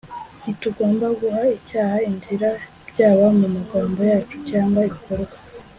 [0.41, 2.49] Ntitugomba guha icyaha inzira
[2.89, 5.35] byaba mu magambo yacu cyangwa ibikorwa